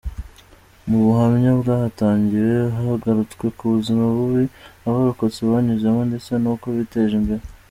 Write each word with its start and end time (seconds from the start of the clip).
Mu 0.87 0.97
buhamya 1.05 1.51
bwahatangiwe, 1.59 2.55
hagarutswe 2.75 3.45
ku 3.57 3.63
buzima 3.73 4.03
bubi 4.15 4.43
abarokotse 4.87 5.39
banyuzemo, 5.51 6.01
ndetse 6.09 6.31
n’uko 6.43 6.65
biteje 6.77 7.15
imbere. 7.21 7.43